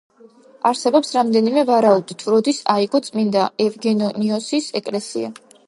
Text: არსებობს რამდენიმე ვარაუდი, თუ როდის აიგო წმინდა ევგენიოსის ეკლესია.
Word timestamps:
არსებობს 0.69 1.11
რამდენიმე 1.17 1.65
ვარაუდი, 1.67 2.17
თუ 2.23 2.33
როდის 2.37 2.63
აიგო 2.75 3.03
წმინდა 3.11 3.45
ევგენიოსის 3.69 4.75
ეკლესია. 4.81 5.35